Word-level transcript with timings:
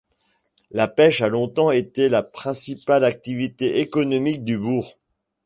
La 0.71 0.87
pêche 0.87 1.21
a 1.21 1.27
longtemps 1.29 1.69
été 1.69 2.09
la 2.09 2.23
principale 2.23 3.03
activité 3.05 3.81
économique 3.81 4.43
du 4.43 4.57
bourg. 4.57 4.93